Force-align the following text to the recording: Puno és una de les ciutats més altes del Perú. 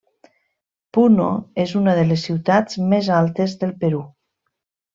Puno 0.97 1.27
és 1.65 1.75
una 1.81 1.95
de 1.99 2.05
les 2.13 2.23
ciutats 2.29 2.81
més 2.95 3.11
altes 3.21 3.55
del 3.65 3.77
Perú. 3.85 4.01